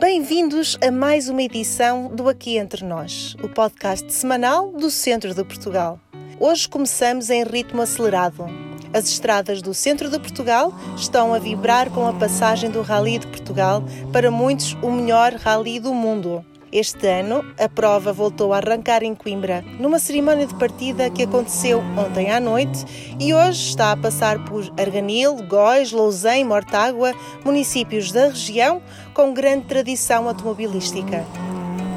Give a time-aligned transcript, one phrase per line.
[0.00, 5.44] Bem-vindos a mais uma edição do Aqui Entre Nós, o podcast semanal do Centro de
[5.44, 6.00] Portugal.
[6.38, 8.46] Hoje começamos em ritmo acelerado.
[8.94, 13.26] As estradas do centro de Portugal estão a vibrar com a passagem do Rally de
[13.26, 16.42] Portugal, para muitos o melhor rally do mundo.
[16.72, 21.82] Este ano, a prova voltou a arrancar em Coimbra, numa cerimónia de partida que aconteceu
[21.98, 22.84] ontem à noite
[23.18, 27.12] e hoje está a passar por Arganil, Góis, Lousém, Mortágua,
[27.44, 28.80] municípios da região
[29.12, 31.26] com grande tradição automobilística.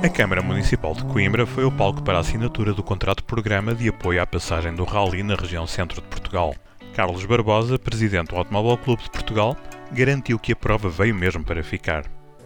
[0.04, 4.24] A Câmara Municipal de Coimbra foi o palco para a assinatura do contrato-programa de apoio
[4.24, 6.56] à passagem do Rally na região centro de Portugal.
[6.96, 9.56] Carlos Barbosa, presidente do Automóvel Clube de Portugal,
[9.92, 12.06] garantiu que a prova veio mesmo para ficar.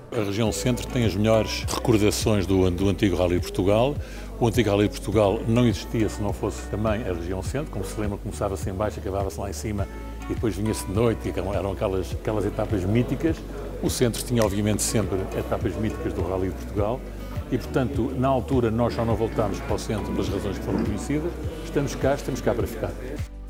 [0.09, 3.93] A região centro tem as melhores recordações do, do antigo Rally Portugal.
[4.39, 7.71] O antigo Rally Portugal não existia se não fosse também a região centro.
[7.71, 9.85] Como se lembra, começava-se em baixo, acabava-se lá em cima
[10.29, 13.35] e depois vinha-se de noite e eram aquelas, aquelas etapas míticas.
[13.83, 17.01] O centro tinha, obviamente, sempre etapas míticas do Rally de Portugal
[17.51, 20.83] e, portanto, na altura nós só não voltámos para o centro pelas razões que foram
[20.85, 21.31] conhecidas.
[21.65, 22.91] Estamos cá, estamos cá para ficar.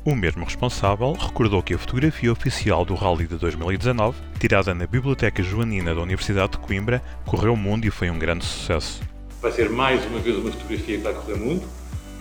[0.08, 5.42] O mesmo responsável recordou que a fotografia oficial do Rally de 2019, tirada na Biblioteca
[5.42, 9.02] Joanina da Universidade de Coimbra, correu o mundo e foi um grande sucesso.
[9.42, 11.68] Vai ser mais uma vez uma fotografia que vai correr o mundo.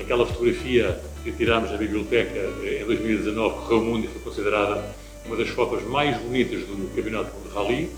[0.01, 4.83] Aquela fotografia que tirámos na biblioteca em 2019 correu o mundo e foi considerada
[5.25, 7.89] uma das fotos mais bonitas do Campeonato de Rally.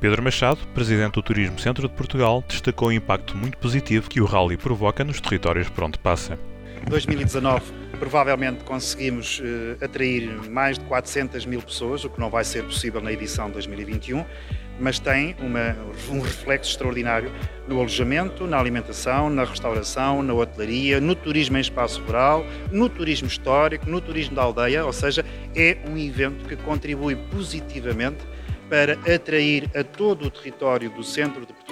[0.00, 4.24] Pedro Machado, presidente do Turismo Centro de Portugal, destacou o impacto muito positivo que o
[4.24, 6.38] rally provoca nos territórios por onde passa.
[6.88, 12.64] 2019 provavelmente conseguimos uh, atrair mais de 400 mil pessoas, o que não vai ser
[12.64, 14.24] possível na edição 2021,
[14.78, 15.76] mas tem uma,
[16.10, 17.32] um reflexo extraordinário
[17.66, 23.26] no alojamento, na alimentação, na restauração, na hotelaria, no turismo em espaço rural, no turismo
[23.26, 28.24] histórico, no turismo da aldeia, ou seja, é um evento que contribui positivamente
[28.68, 31.65] para atrair a todo o território do centro de Portugal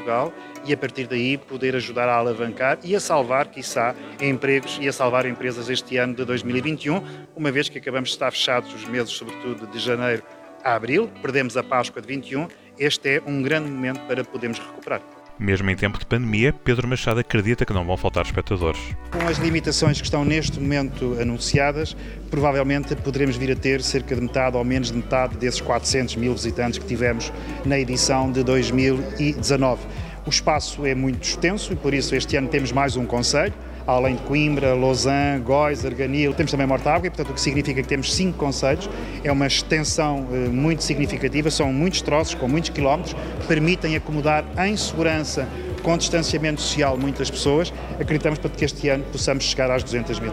[0.65, 4.93] e a partir daí poder ajudar a alavancar e a salvar, quiçá, empregos e a
[4.93, 7.03] salvar empresas este ano de 2021,
[7.35, 10.23] uma vez que acabamos de estar fechados os meses, sobretudo de janeiro
[10.63, 12.49] a abril, perdemos a Páscoa de 21,
[12.79, 15.24] este é um grande momento para podermos recuperar.
[15.39, 18.81] Mesmo em tempo de pandemia, Pedro Machado acredita que não vão faltar espectadores.
[19.11, 21.97] Com as limitações que estão neste momento anunciadas,
[22.31, 26.33] provavelmente poderemos vir a ter cerca de metade ou menos de metade desses 400 mil
[26.33, 27.33] visitantes que tivemos
[27.65, 29.83] na edição de 2019.
[30.25, 33.53] O espaço é muito extenso e por isso este ano temos mais um conselho
[33.87, 38.15] além de Coimbra, Lausanne, Góis, Arganil, temos também Mortágua, portanto o que significa que temos
[38.15, 38.89] cinco conselhos,
[39.23, 43.15] é uma extensão eh, muito significativa, são muitos troços com muitos quilómetros,
[43.47, 45.49] permitem acomodar em segurança,
[45.83, 47.73] com distanciamento social, muitas pessoas.
[48.01, 50.33] Acreditamos para que este ano possamos chegar às 200 mil.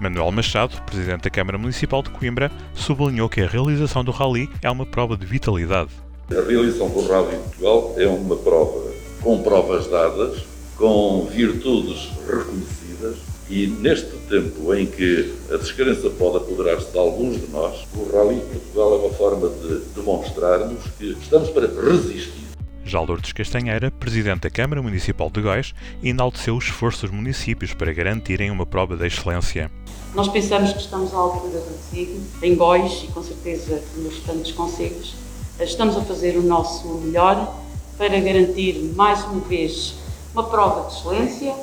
[0.00, 4.70] Manuel Machado, presidente da Câmara Municipal de Coimbra, sublinhou que a realização do Rally é
[4.70, 5.90] uma prova de vitalidade.
[6.30, 8.88] A realização do Rally em Portugal é uma prova
[9.20, 10.44] com provas dadas,
[10.78, 13.16] com virtudes reconhecidas
[13.50, 18.40] e neste tempo em que a descrença pode apoderar-se de alguns de nós, o Rally
[18.40, 22.46] Portugal é uma forma de demonstrarmos que estamos para resistir.
[22.84, 27.92] Já Lourdes Castanheira, presidente da Câmara Municipal de Góis, enalteceu o esforço dos municípios para
[27.92, 29.70] garantirem uma prova de excelência.
[30.14, 34.52] Nós pensamos que estamos à altura do desígnio, em Góis e com certeza nos tantos
[34.52, 35.14] conselhos.
[35.60, 37.54] Estamos a fazer o nosso melhor
[37.98, 39.96] para garantir mais uma vez
[40.32, 41.54] uma prova de excelência,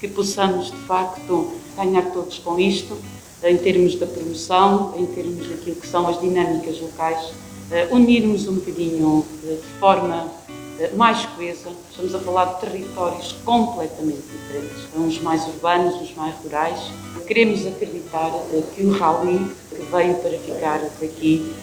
[0.00, 2.96] que possamos de facto ganhar todos com isto,
[3.42, 8.54] em termos da promoção, em termos daquilo que são as dinâmicas locais, uh, unirmos um
[8.54, 10.30] bocadinho de forma
[10.94, 11.70] mais coesa.
[11.90, 16.78] Estamos a falar de territórios completamente diferentes, uns mais urbanos, uns mais rurais.
[17.26, 18.30] Queremos acreditar
[18.74, 19.50] que o rally
[19.90, 21.54] veio para ficar aqui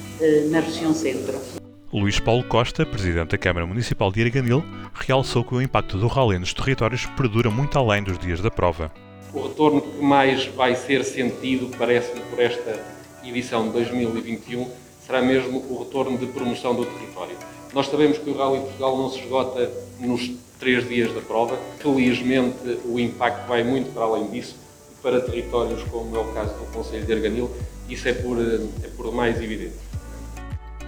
[0.49, 1.62] na região centro.
[1.93, 4.65] Luís Paulo Costa, presidente da Câmara Municipal de Arganil,
[4.95, 8.91] realçou que o impacto do rally nos territórios perdura muito além dos dias da prova.
[9.31, 12.83] O retorno que mais vai ser sentido, parece-me, por esta
[13.23, 14.67] edição de 2021,
[15.05, 17.37] será mesmo o retorno de promoção do território.
[17.75, 21.59] Nós sabemos que o Rally Portugal não se esgota nos três dias da prova.
[21.77, 24.55] Felizmente, o impacto vai muito para além disso.
[25.03, 27.51] Para territórios como é o caso do Conselho de Arganil,
[27.87, 29.92] isso é por, é por mais evidente.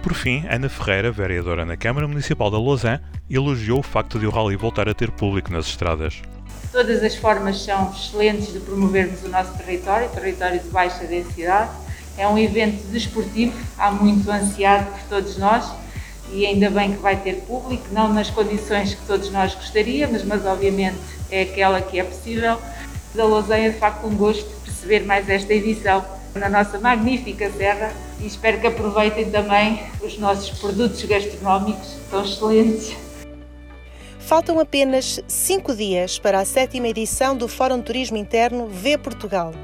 [0.06, 4.30] Por fim, Ana Ferreira, vereadora na Câmara Municipal da Lausanne, elogiou o facto de o
[4.30, 6.22] rally voltar a ter público nas estradas.
[6.70, 11.72] Todas as formas são excelentes de promovermos o nosso território, território de baixa densidade.
[12.16, 15.68] É um evento desportivo, há muito ansiado por todos nós
[16.30, 20.46] e ainda bem que vai ter público, não nas condições que todos nós gostaríamos, mas
[20.46, 20.98] obviamente
[21.32, 22.62] é aquela que é possível.
[23.12, 26.04] Da Lausanne é de facto um gosto perceber mais esta edição
[26.36, 32.96] na nossa magnífica serra e espero que aproveitem também os nossos produtos gastronómicos, tão excelentes.
[34.18, 39.54] Faltam apenas cinco dias para a sétima edição do Fórum Turismo Interno V Portugal.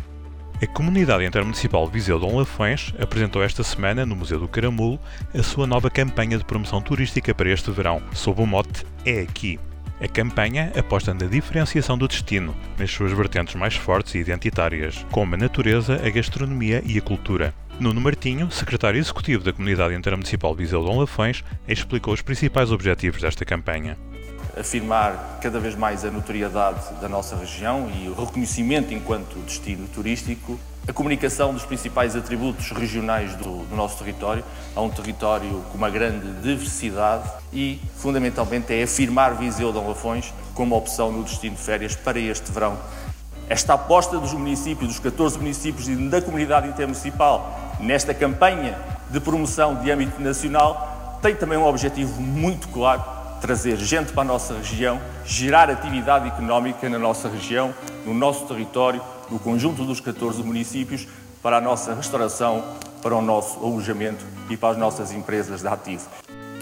[0.60, 5.00] A Comunidade Intermunicipal Viseu Dom Lafões apresentou esta semana, no Museu do Caramulo,
[5.38, 9.60] a sua nova campanha de promoção turística para este verão, sob o mote É Aqui.
[10.02, 15.36] A campanha aposta na diferenciação do destino, nas suas vertentes mais fortes e identitárias, como
[15.36, 17.54] a natureza, a gastronomia e a cultura.
[17.80, 23.46] Nuno Martinho, secretário executivo da Comunidade Intermunicipal Viseu Dom Lafões, explicou os principais objetivos desta
[23.46, 23.96] campanha
[24.60, 30.60] afirmar cada vez mais a notoriedade da nossa região e o reconhecimento enquanto destino turístico,
[30.88, 34.44] a comunicação dos principais atributos regionais do, do, nosso território,
[34.76, 40.76] a um território com uma grande diversidade e, fundamentalmente, é afirmar Viseu de Lafões como
[40.76, 42.80] opção no destino de férias para este verão.
[43.50, 48.78] Esta aposta dos municípios, dos 14 municípios e da comunidade intermunicipal nesta campanha
[49.10, 53.04] de promoção de âmbito nacional tem também um objetivo muito claro
[53.42, 57.74] trazer gente para a nossa região, gerar atividade económica na nossa região,
[58.06, 61.08] no nosso território, no conjunto dos 14 municípios,
[61.42, 62.64] para a nossa restauração,
[63.02, 66.08] para o nosso alojamento e para as nossas empresas de ativo.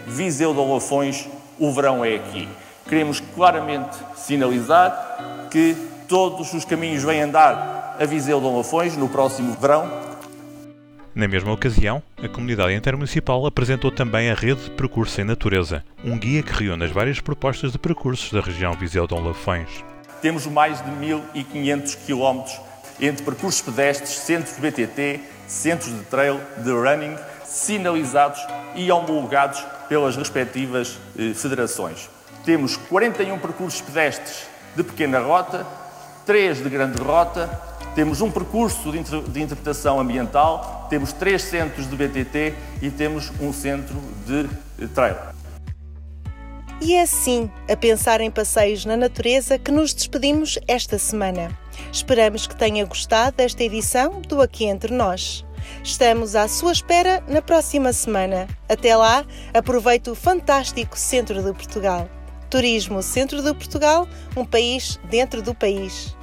[0.06, 1.27] Viseu de Olafões,
[1.57, 2.47] o verão é aqui.
[2.88, 5.75] Queremos claramente sinalizar que
[6.07, 9.89] todos os caminhos vêm andar a Viseu de Olafões no próximo verão,
[11.15, 16.19] na mesma ocasião, a comunidade intermunicipal apresentou também a Rede de Percurso em Natureza, um
[16.19, 19.69] guia que reúne as várias propostas de percursos da região Viseu-Dom Lafões.
[20.21, 22.44] Temos mais de 1.500 km
[23.00, 27.15] entre percursos pedestres, centros de BTT, centros de trail, de running,
[27.45, 28.45] sinalizados
[28.75, 32.09] e homologados pelas respectivas eh, federações.
[32.44, 35.65] Temos 41 percursos pedestres de pequena rota,
[36.25, 41.90] 3 de grande rota temos um percurso de, inter de interpretação ambiental, temos três centros
[41.90, 43.95] de BTT e temos um centro
[44.28, 44.47] de
[44.83, 45.16] eh, trail.
[46.81, 51.57] E é assim, a pensar em passeios na natureza, que nos despedimos esta semana.
[51.92, 55.45] Esperamos que tenha gostado desta edição do Aqui Entre Nós.
[55.81, 58.47] Estamos à sua espera na próxima semana.
[58.68, 62.09] Até lá, aproveite o fantástico Centro de Portugal.
[62.49, 66.15] Turismo Centro de Portugal, um país dentro do país.